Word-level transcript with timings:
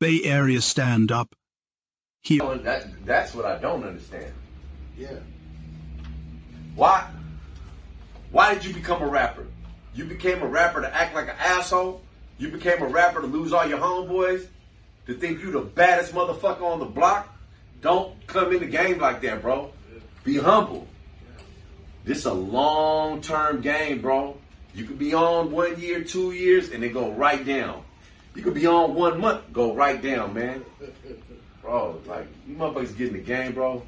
Bay 0.00 0.22
Area 0.24 0.62
stand 0.62 1.12
up. 1.12 1.34
He 2.22 2.40
Oh, 2.40 2.56
that 2.56 3.04
that's 3.04 3.34
what 3.34 3.44
I 3.44 3.58
don't 3.58 3.84
understand. 3.84 4.32
Yeah. 4.96 5.18
Why? 6.74 7.06
Why 8.30 8.54
did 8.54 8.64
you 8.64 8.72
become 8.72 9.02
a 9.02 9.06
rapper? 9.06 9.46
You 9.94 10.06
became 10.06 10.42
a 10.42 10.46
rapper 10.46 10.80
to 10.80 10.94
act 10.94 11.14
like 11.14 11.28
an 11.28 11.36
asshole. 11.38 12.00
You 12.38 12.48
became 12.48 12.82
a 12.82 12.86
rapper 12.86 13.20
to 13.20 13.26
lose 13.26 13.52
all 13.52 13.66
your 13.66 13.78
homeboys. 13.78 14.46
To 15.06 15.14
think 15.14 15.40
you 15.40 15.50
the 15.50 15.60
baddest 15.60 16.14
motherfucker 16.14 16.62
on 16.62 16.78
the 16.78 16.86
block. 16.86 17.36
Don't 17.82 18.26
come 18.26 18.52
in 18.52 18.60
the 18.60 18.66
game 18.66 18.98
like 18.98 19.20
that, 19.22 19.42
bro. 19.42 19.72
Be 20.24 20.38
humble. 20.38 20.86
This 22.04 22.24
a 22.24 22.32
long 22.32 23.20
term 23.20 23.60
game, 23.60 24.00
bro. 24.00 24.38
You 24.74 24.84
could 24.84 24.98
be 24.98 25.12
on 25.12 25.50
one 25.50 25.78
year, 25.78 26.04
two 26.04 26.32
years, 26.32 26.70
and 26.70 26.82
then 26.82 26.92
go 26.92 27.10
right 27.10 27.44
down. 27.44 27.82
You 28.34 28.42
could 28.42 28.54
be 28.54 28.66
on 28.66 28.94
one 28.94 29.20
month, 29.20 29.52
go 29.52 29.74
right 29.74 30.00
down, 30.00 30.34
man. 30.34 30.64
Bro, 31.62 32.00
like 32.06 32.26
you 32.46 32.54
motherfuckers 32.54 32.96
get 32.96 33.08
in 33.08 33.14
the 33.14 33.20
game, 33.20 33.52
bro. 33.52 33.82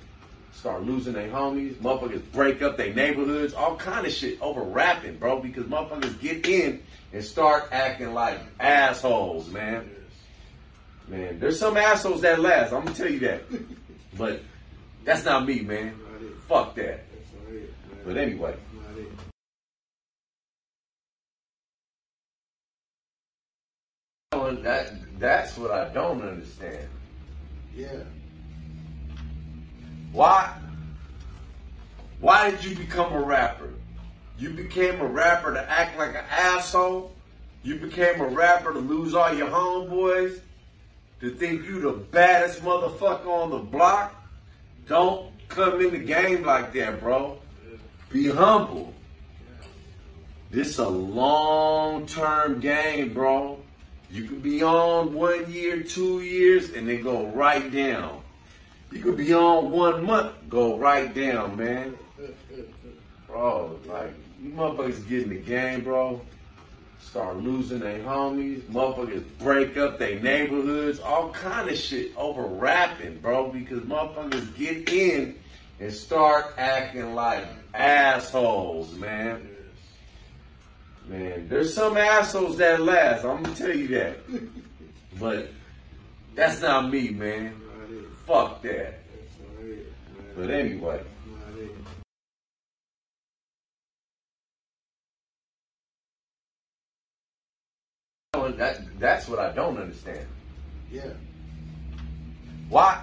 Start 0.52 0.82
losing 0.82 1.14
their 1.14 1.28
homies. 1.28 1.74
Motherfuckers 1.76 2.22
break 2.32 2.60
up 2.60 2.76
their 2.76 2.92
neighborhoods. 2.92 3.54
All 3.54 3.76
kind 3.76 4.06
of 4.06 4.12
shit 4.12 4.40
over 4.42 4.62
rapping, 4.62 5.16
bro. 5.16 5.40
Because 5.40 5.64
motherfuckers 5.64 6.20
get 6.20 6.46
in 6.46 6.82
and 7.12 7.24
start 7.24 7.68
acting 7.72 8.12
like 8.12 8.38
assholes, 8.60 9.48
man. 9.48 9.88
Man, 11.08 11.38
there's 11.40 11.58
some 11.58 11.76
assholes 11.76 12.20
that 12.22 12.40
last. 12.40 12.72
I'm 12.72 12.84
gonna 12.84 12.96
tell 12.96 13.10
you 13.10 13.20
that. 13.20 13.42
But 14.18 14.42
that's 15.04 15.24
not 15.24 15.46
me, 15.46 15.60
man. 15.60 15.94
Fuck 16.46 16.74
that. 16.74 17.04
That's 17.10 17.32
not 17.32 17.54
it, 17.54 17.72
man. 17.88 18.02
But 18.04 18.16
anyway. 18.18 18.54
Not 24.52 24.64
that 24.64 24.92
that's 25.18 25.56
what 25.56 25.70
I 25.70 25.88
don't 25.88 26.20
understand. 26.20 26.88
Yeah. 27.74 28.02
Why? 30.12 30.54
Why 32.20 32.50
did 32.50 32.64
you 32.64 32.76
become 32.76 33.12
a 33.14 33.20
rapper? 33.20 33.70
You 34.38 34.50
became 34.50 35.00
a 35.00 35.06
rapper 35.06 35.54
to 35.54 35.70
act 35.70 35.98
like 35.98 36.10
an 36.10 36.24
asshole. 36.30 37.12
You 37.62 37.76
became 37.76 38.20
a 38.20 38.28
rapper 38.28 38.72
to 38.72 38.78
lose 38.78 39.14
all 39.14 39.32
your 39.32 39.48
homeboys. 39.48 40.40
To 41.20 41.30
think 41.30 41.64
you 41.64 41.80
the 41.80 41.92
baddest 41.92 42.62
motherfucker 42.62 43.26
on 43.26 43.50
the 43.50 43.58
block. 43.58 44.14
Don't 44.86 45.30
come 45.48 45.80
in 45.80 45.92
the 45.92 45.98
game 45.98 46.44
like 46.44 46.72
that, 46.74 47.00
bro. 47.00 47.38
Be 48.10 48.28
humble. 48.28 48.92
This 50.50 50.78
a 50.78 50.88
long 50.88 52.06
term 52.06 52.60
game, 52.60 53.14
bro. 53.14 53.61
You 54.12 54.24
could 54.24 54.42
be 54.42 54.62
on 54.62 55.14
one 55.14 55.50
year, 55.50 55.82
two 55.82 56.20
years, 56.20 56.70
and 56.74 56.86
then 56.86 57.02
go 57.02 57.28
right 57.28 57.72
down. 57.72 58.20
You 58.90 59.00
could 59.00 59.16
be 59.16 59.32
on 59.32 59.70
one 59.70 60.04
month, 60.04 60.34
go 60.50 60.76
right 60.76 61.12
down, 61.14 61.56
man. 61.56 61.96
Bro, 63.26 63.80
like, 63.86 64.12
you 64.42 64.50
motherfuckers 64.50 65.08
get 65.08 65.22
in 65.22 65.30
the 65.30 65.38
game, 65.38 65.82
bro. 65.82 66.20
Start 67.00 67.38
losing 67.38 67.78
their 67.78 68.00
homies. 68.00 68.60
Motherfuckers 68.64 69.24
break 69.38 69.78
up 69.78 69.98
their 69.98 70.20
neighborhoods. 70.20 71.00
All 71.00 71.30
kind 71.30 71.70
of 71.70 71.78
shit 71.78 72.12
over 72.18 72.42
rapping, 72.42 73.18
bro. 73.18 73.48
Because 73.48 73.80
motherfuckers 73.80 74.54
get 74.58 74.92
in 74.92 75.38
and 75.80 75.90
start 75.90 76.52
acting 76.58 77.14
like 77.14 77.46
assholes, 77.72 78.92
man. 78.94 79.48
Man, 81.08 81.48
there's 81.48 81.74
some 81.74 81.96
assholes 81.96 82.56
that 82.58 82.80
last. 82.80 83.24
I'm 83.24 83.42
gonna 83.42 83.54
tell 83.54 83.74
you 83.74 83.88
that. 83.88 84.18
But 85.18 85.48
that's 86.34 86.60
not 86.62 86.90
me, 86.90 87.10
man. 87.10 87.54
Not. 88.26 88.50
Fuck 88.50 88.62
that. 88.62 89.00
It. 89.60 89.92
But 90.36 90.50
anyway. 90.50 91.02
Not 91.26 91.58
it. 91.58 91.74
And 98.34 98.58
that 98.58 98.98
that's 98.98 99.28
what 99.28 99.38
I 99.38 99.52
don't 99.52 99.76
understand. 99.76 100.26
Yeah. 100.90 101.10
Why? 102.68 103.02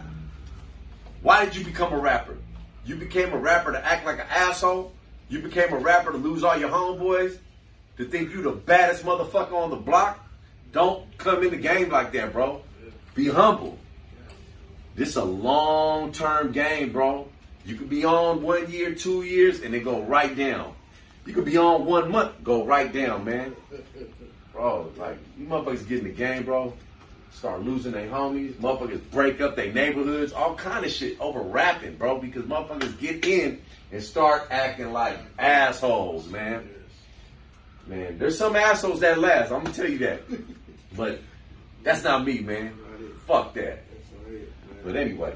Why 1.22 1.46
did 1.46 1.56
you 1.56 1.66
become 1.66 1.94
a 1.94 2.00
rapper? 2.00 2.38
You 2.86 2.96
became 2.96 3.34
a 3.34 3.38
rapper 3.38 3.72
to 3.72 3.86
act 3.86 4.06
like 4.06 4.20
an 4.20 4.28
asshole. 4.30 4.94
You 5.28 5.40
became 5.40 5.72
a 5.74 5.78
rapper 5.78 6.12
to 6.12 6.18
lose 6.18 6.44
all 6.44 6.58
your 6.58 6.70
homeboys. 6.70 7.38
To 8.00 8.06
think 8.06 8.32
you 8.32 8.42
the 8.42 8.52
baddest 8.52 9.04
motherfucker 9.04 9.52
on 9.52 9.72
the 9.72 9.76
block. 9.76 10.26
Don't 10.72 11.06
come 11.18 11.44
in 11.44 11.52
the 11.52 11.58
game 11.58 11.90
like 11.90 12.14
that, 12.14 12.32
bro. 12.32 12.62
Be 13.14 13.28
humble. 13.28 13.78
This 14.96 15.18
a 15.18 15.24
long 15.24 16.14
term 16.14 16.54
game, 16.54 16.94
bro. 16.94 17.28
You 17.66 17.76
could 17.76 17.90
be 17.90 18.06
on 18.06 18.42
one 18.42 18.72
year, 18.72 18.96
two 18.96 19.24
years, 19.24 19.60
and 19.62 19.74
then 19.74 19.84
go 19.84 20.02
right 20.04 20.34
down. 20.34 20.74
You 21.26 21.34
could 21.34 21.44
be 21.44 21.58
on 21.58 21.86
one 21.86 22.10
month, 22.10 22.42
go 22.42 22.64
right 22.66 22.92
down, 22.92 23.26
man. 23.26 23.54
Bro, 24.54 24.94
like 24.96 25.18
you 25.38 25.46
motherfuckers 25.48 25.86
get 25.86 26.00
in 26.00 26.06
the 26.06 26.12
game, 26.12 26.44
bro. 26.44 26.74
Start 27.31 27.64
losing 27.64 27.92
their 27.92 28.08
homies. 28.08 28.54
Motherfuckers 28.54 29.02
break 29.12 29.42
up 29.42 29.58
their 29.58 29.74
neighborhoods. 29.74 30.31
All 30.31 30.56
kind 30.56 30.86
of 30.86 30.92
shit 30.92 31.20
over 31.20 31.42
rapping, 31.42 31.98
bro. 31.98 32.18
Because 32.18 32.44
motherfuckers 32.44 32.98
get 32.98 33.26
in 33.26 33.62
and 33.92 34.02
start 34.02 34.48
acting 34.52 34.94
like 34.94 35.18
assholes, 35.38 36.30
man. 36.30 36.70
Man, 37.88 38.18
there's 38.18 38.38
some 38.38 38.56
assholes 38.56 39.00
that 39.00 39.20
last. 39.20 39.52
I'm 39.52 39.64
gonna 39.64 39.76
tell 39.76 39.90
you 39.90 39.98
that. 40.00 40.22
But 40.98 41.22
that's 41.84 42.04
not 42.04 42.26
me, 42.26 42.40
man. 42.40 42.74
Fuck 43.28 43.54
that. 43.54 43.84
That's 43.92 44.12
not 44.12 44.34
it, 44.34 44.52
man. 44.68 44.80
But 44.84 44.96
anyway. 44.96 45.34